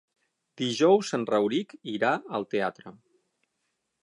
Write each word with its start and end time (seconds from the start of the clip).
Dijous 0.61 1.11
en 1.19 1.27
Rauric 1.31 1.75
irà 1.97 2.11
al 2.39 2.51
teatre. 2.55 2.99